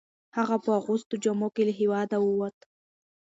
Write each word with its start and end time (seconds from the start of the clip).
هغه 0.37 0.55
په 0.63 0.69
اغوستو 0.79 1.13
جامو 1.23 1.47
کې 1.55 1.63
له 1.67 1.73
هیواده 1.79 2.17
وووت. 2.21 2.57